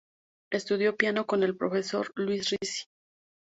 [0.51, 2.85] Estudió piano con el profesor Luis Ricci.